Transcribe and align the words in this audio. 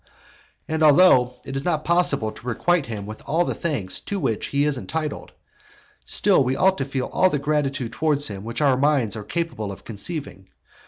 And 0.67 0.81
although 0.81 1.35
it 1.45 1.55
is 1.55 1.63
not 1.63 1.85
possible 1.85 2.31
to 2.31 2.47
requite 2.47 2.87
him 2.87 3.05
with 3.05 3.21
all 3.29 3.45
the 3.45 3.53
thanks 3.53 3.99
to 3.99 4.19
which 4.19 4.47
he 4.47 4.63
is 4.65 4.75
entitled, 4.75 5.31
still 6.05 6.43
we 6.43 6.55
ought 6.55 6.79
to 6.79 6.85
feel 6.85 7.05
all 7.13 7.29
the 7.29 7.37
gratitude 7.37 7.93
towards 7.93 8.27
him 8.27 8.43
which 8.43 8.61
our 8.61 8.77
minds 8.77 9.15
are 9.15 9.23
capable 9.23 9.71
of 9.71 9.85
conceiving. 9.85 10.47